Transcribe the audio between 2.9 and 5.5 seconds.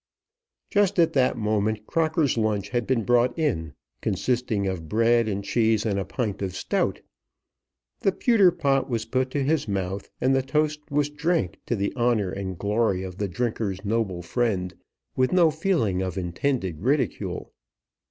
brought in, consisting of bread and